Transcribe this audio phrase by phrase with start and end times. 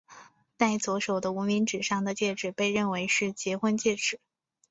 [0.57, 4.19] 戴左手的无名指上的戒指被认为是结婚戒指。